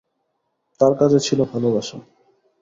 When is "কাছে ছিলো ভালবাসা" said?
0.99-1.97